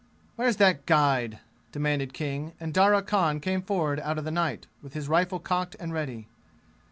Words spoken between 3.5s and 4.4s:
forward out of the